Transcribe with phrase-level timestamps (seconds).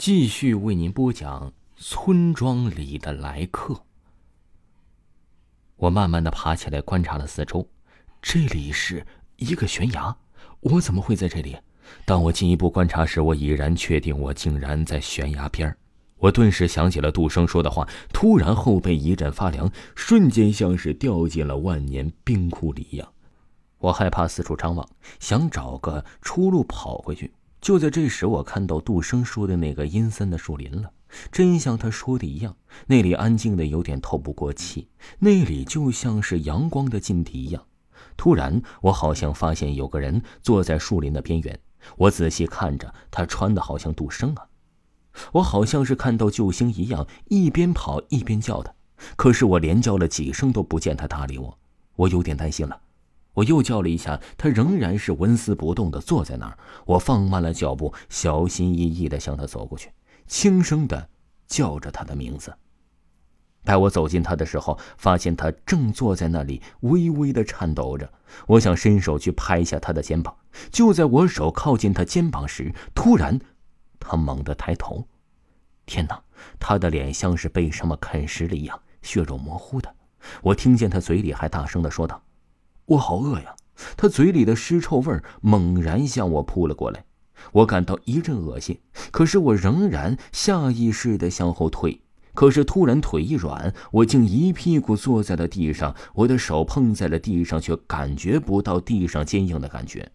[0.00, 3.82] 继续为您播讲村庄里的来客。
[5.76, 7.68] 我慢慢的爬起来，观察了四周，
[8.22, 10.16] 这里是一个悬崖，
[10.60, 11.54] 我怎么会在这里？
[12.06, 15.76] 当我进一步观察时，我已然确定我竟然在悬崖边
[16.16, 23.06] 我顿时想起了杜生说的话，突然后背一阵发凉，瞬间像是掉进了万年冰窟里一样。
[23.76, 24.88] 我害怕四处张望，
[25.18, 27.30] 想找个出路跑回去。
[27.60, 30.92] 就在这时，我看到杜生说的那个阴森的树林了，
[31.30, 32.56] 真像他说的一样，
[32.86, 37.62] 那里安静的有点透不过气，那里就像是阳光的禁地一样。
[38.16, 41.60] 突然，我好像发现有个人坐在树林的边缘，
[41.98, 44.46] 我仔细看着，他穿的好像杜生啊，
[45.32, 48.72] 我好像是看到救星一样，一边跑一边叫他，
[49.16, 51.58] 可是我连叫了几声都不见他搭理我，
[51.96, 52.80] 我有点担心了。
[53.34, 56.58] 我又叫了一下，他仍然是纹丝不动的坐在那儿。
[56.84, 59.90] 我放慢了脚步，小心翼翼的向他走过去，
[60.26, 61.08] 轻声的
[61.46, 62.54] 叫着他的名字。
[63.62, 68.10] 待我走近他的时候，发现他正坐在那里，微微的颤抖着。
[68.46, 70.34] 我想伸手去拍一下他的肩膀，
[70.70, 73.38] 就在我手靠近他肩膀时，突然，
[73.98, 75.06] 他猛地抬头。
[75.84, 76.22] 天哪！
[76.58, 79.94] 他的脸像是被什么啃食了一样，血肉模糊的。
[80.42, 82.22] 我听见他嘴里还大声的说道。
[82.90, 83.54] 我好饿呀！
[83.96, 87.04] 他嘴里的尸臭味猛然向我扑了过来，
[87.52, 88.80] 我感到一阵恶心。
[89.12, 92.02] 可是我仍然下意识的向后退。
[92.34, 95.94] 可是突然腿一软，我竟一屁股坐在了地上。
[96.14, 100.10] 我的手碰在了地上，却感觉不到地上坚硬的感觉。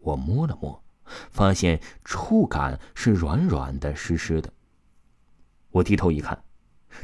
[0.00, 0.82] 我摸了摸，
[1.30, 4.52] 发现触感是软软的、湿湿的。
[5.70, 6.42] 我低头一看。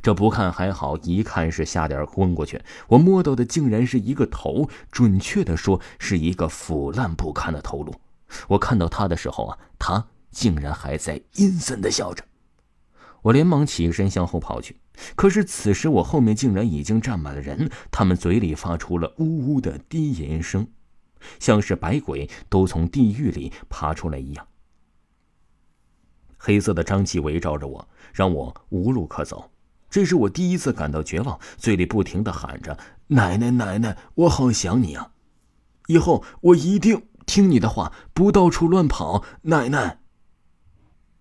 [0.03, 2.61] 这不看还好，一看是差点昏过去。
[2.89, 7.95] 我摸到的竟然是一个头，准确的说是一个腐烂不堪的头颅。
[8.49, 12.25] 我看到他的时候啊，他竟然还在阴森的笑着。
[13.23, 14.77] 我连忙起身向后跑去，
[15.15, 20.69] 可是此时我后面竟然已经站满了人，他们嘴里发出了呜呜的低吟声，
[21.41, 24.47] 像是百鬼都从地狱里爬出来一样。
[26.37, 29.51] 黑色的瘴气围绕着我，让我无路可走。
[29.97, 35.13] 这是我第一次感到绝望，嘴里不停的喊着：“奶奶，奶奶，我好想你啊！
[35.87, 40.01] 以后我一定听你的话，不到处乱跑。”奶奶。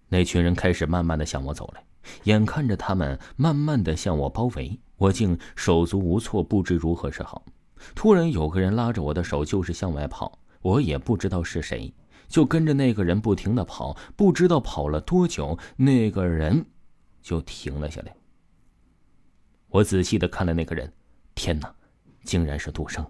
[0.09, 1.85] 那群人开始慢慢的向我走来，
[2.25, 7.45] 眼看着他们慢慢的向我包围，我竟手足无措，不知如何是好。
[7.95, 11.93] 突然有个人拉着我的手，就是向外跑，我也不知道是谁，
[12.27, 16.65] 就跟着那个人不停的跑，不知道跑了多久，那个人
[17.21, 18.13] 就停了下来。
[19.75, 20.93] 我仔细的看了那个人，
[21.33, 21.75] 天哪，
[22.23, 23.05] 竟然是杜生！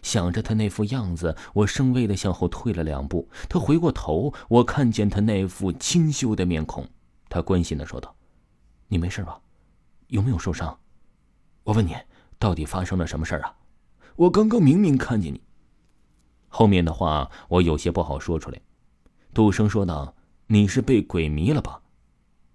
[0.00, 3.28] 想着他那副样子，我生畏的向后退了两步。
[3.46, 6.88] 他回过头，我看见他那副清秀的面孔，
[7.28, 8.16] 他关心的说道
[8.88, 9.38] ：“你没事吧？
[10.06, 10.78] 有没有受伤？
[11.64, 11.94] 我问你，
[12.38, 13.54] 到底发生了什么事儿啊？
[14.16, 15.42] 我刚刚明明看见你。”
[16.48, 18.58] 后面的话我有些不好说出来。
[19.34, 20.16] 杜生说道
[20.48, 21.82] ：“你是被鬼迷了吧？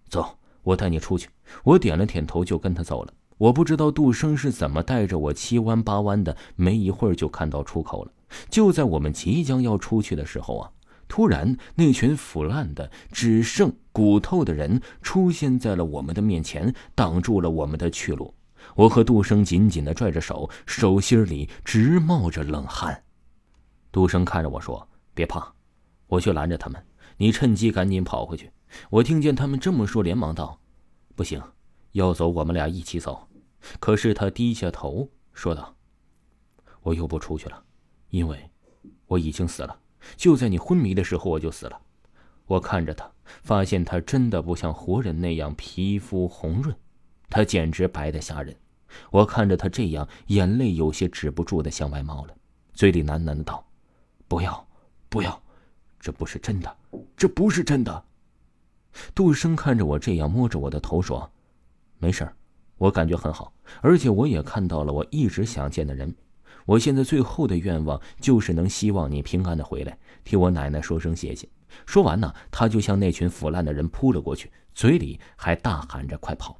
[0.09, 1.29] 走。”我带你出去。
[1.63, 3.13] 我点了点头，就跟他走了。
[3.37, 8.11] 我不知道杜生是怎么带着我七弯八弯的，没一会儿就看到出口了。
[8.49, 10.71] 就在我们即将要出去的时候啊，
[11.07, 18.33] 突然那群腐烂的、只剩骨头的人出现在了我们的面前，挡住了我们的去路。
[18.75, 23.03] 我和杜生紧紧的拽着手，手心里直冒着冷汗。
[23.91, 25.51] 杜生看着我说：“别怕，
[26.07, 26.81] 我去拦着他们，
[27.17, 28.51] 你趁机赶紧跑回去。”
[28.89, 30.59] 我听见他们这么说，连忙道
[31.15, 31.41] ：“不行，
[31.91, 33.27] 要走我们俩一起走。”
[33.79, 35.75] 可是他低下头说道
[36.81, 37.63] ：“我又不出去了，
[38.09, 38.49] 因为
[39.07, 39.77] 我已经死了。
[40.15, 41.79] 就在你昏迷的时候，我就死了。”
[42.47, 43.09] 我看着他，
[43.43, 46.75] 发现他真的不像活人那样皮肤红润，
[47.29, 48.55] 他简直白的吓人。
[49.09, 52.35] 我看着他这样，眼泪有些止不住的向外冒了，
[52.73, 53.65] 嘴里喃喃的道
[54.27, 54.67] ：“不要，
[55.07, 55.41] 不要，
[56.01, 56.77] 这不是真的，
[57.15, 58.03] 这不是真的。”
[59.15, 61.31] 杜生看着我这样，摸着我的头说
[61.99, 62.29] ：“没事
[62.77, 66.13] 我感觉很好，而且我也看到了我一直想见的人。
[66.65, 71.47] 我现在最后的愿望就是能希望你平安的回来，替我奶奶说声谢谢。”
[71.85, 76.59] 说完呢，他就向那群腐烂的人扑了过去，嘴里还大喊着：“快跑！”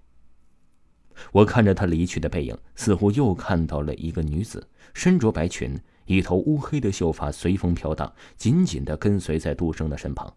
[1.34, 5.78] 我看着他离去的背影，似乎又看到了一个女子，身着白裙，
[6.12, 10.34] 一头乌黑的秀发随风飘荡，紧紧的跟随在杜生的身旁。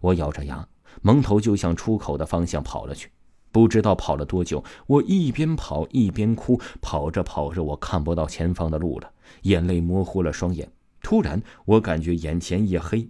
[0.00, 0.66] 我咬着牙。
[1.02, 3.10] 蒙头就向出口的方向跑了去，
[3.52, 9.12] 不知道跑了多久，我一边跑一边哭，跑着跑着，我看不到前方的路了，
[9.42, 10.70] 眼泪模糊了双眼。
[11.00, 13.08] 突然，我感觉眼前一黑，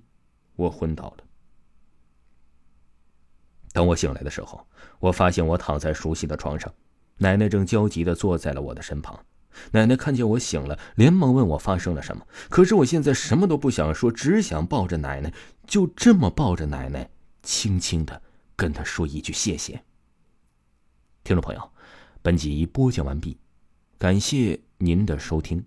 [0.56, 1.25] 我昏倒了。
[3.73, 4.67] 等我醒来的时候，
[4.99, 6.73] 我发现我躺在熟悉的床上，
[7.19, 9.19] 奶奶正焦急地坐在了我的身旁。
[9.73, 12.27] 奶奶看见我醒了，连忙问我发生了什么。
[12.49, 15.33] 可是我现在什么都不想说，只想抱着奶奶，
[15.67, 17.11] 就这么抱着奶奶，
[17.43, 18.23] 轻轻的
[18.56, 19.83] 跟她说一句谢谢。
[21.23, 21.71] 听众朋友，
[22.23, 23.39] 本集播讲完毕，
[23.99, 25.65] 感谢您的收听。